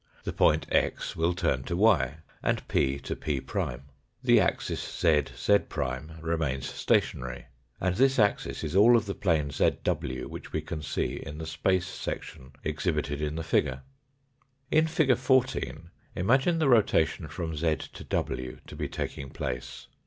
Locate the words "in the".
11.23-11.45, 13.21-13.43